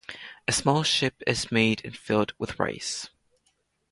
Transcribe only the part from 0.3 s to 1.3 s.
A small ship